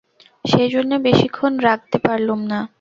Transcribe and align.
সেইজন্যে 0.45 0.97
বেশিক্ষণ 0.99 1.53
রাগতে 1.59 1.97
পারলুম 2.05 2.39
না। 2.51 2.59